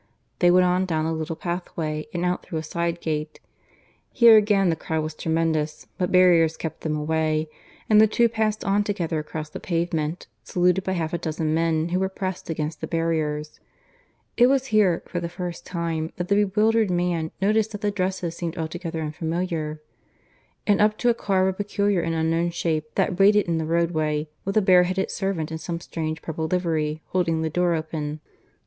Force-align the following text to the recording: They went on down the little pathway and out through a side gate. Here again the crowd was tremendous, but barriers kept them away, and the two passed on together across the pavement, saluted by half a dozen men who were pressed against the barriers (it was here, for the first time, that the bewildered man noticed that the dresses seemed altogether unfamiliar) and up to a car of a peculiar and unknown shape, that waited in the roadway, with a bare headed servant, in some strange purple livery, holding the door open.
They 0.39 0.49
went 0.49 0.65
on 0.65 0.85
down 0.87 1.05
the 1.05 1.11
little 1.13 1.35
pathway 1.35 2.07
and 2.11 2.25
out 2.25 2.41
through 2.41 2.57
a 2.57 2.63
side 2.63 3.01
gate. 3.01 3.39
Here 4.11 4.35
again 4.35 4.71
the 4.71 4.75
crowd 4.75 5.03
was 5.03 5.13
tremendous, 5.13 5.85
but 5.99 6.11
barriers 6.11 6.57
kept 6.57 6.81
them 6.81 6.95
away, 6.97 7.47
and 7.87 8.01
the 8.01 8.07
two 8.07 8.27
passed 8.27 8.65
on 8.65 8.83
together 8.83 9.19
across 9.19 9.49
the 9.51 9.59
pavement, 9.59 10.25
saluted 10.43 10.83
by 10.83 10.93
half 10.93 11.13
a 11.13 11.19
dozen 11.19 11.53
men 11.53 11.89
who 11.89 11.99
were 11.99 12.09
pressed 12.09 12.49
against 12.49 12.81
the 12.81 12.87
barriers 12.87 13.59
(it 14.37 14.47
was 14.47 14.65
here, 14.73 15.03
for 15.05 15.19
the 15.19 15.29
first 15.29 15.67
time, 15.67 16.11
that 16.15 16.29
the 16.29 16.45
bewildered 16.45 16.89
man 16.89 17.29
noticed 17.39 17.71
that 17.73 17.81
the 17.81 17.91
dresses 17.91 18.35
seemed 18.35 18.57
altogether 18.57 19.01
unfamiliar) 19.01 19.83
and 20.65 20.81
up 20.81 20.97
to 20.97 21.09
a 21.09 21.13
car 21.13 21.47
of 21.47 21.53
a 21.53 21.57
peculiar 21.57 22.01
and 22.01 22.15
unknown 22.15 22.49
shape, 22.49 22.85
that 22.95 23.19
waited 23.19 23.47
in 23.47 23.59
the 23.59 23.67
roadway, 23.67 24.27
with 24.45 24.57
a 24.57 24.63
bare 24.63 24.81
headed 24.81 25.11
servant, 25.11 25.51
in 25.51 25.59
some 25.59 25.79
strange 25.79 26.23
purple 26.23 26.47
livery, 26.47 27.03
holding 27.09 27.43
the 27.43 27.51
door 27.51 27.75
open. 27.75 28.19